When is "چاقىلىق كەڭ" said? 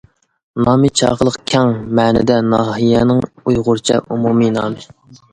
1.01-1.73